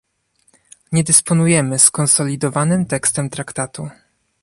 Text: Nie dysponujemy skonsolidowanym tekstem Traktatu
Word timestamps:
Nie 0.91 1.03
dysponujemy 1.03 1.79
skonsolidowanym 1.79 2.85
tekstem 2.85 3.29
Traktatu 3.29 3.89